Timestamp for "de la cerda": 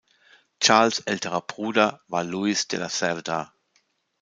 2.67-3.53